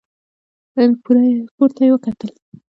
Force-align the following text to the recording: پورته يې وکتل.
پورته 1.55 1.81
يې 1.87 1.91
وکتل. 1.93 2.29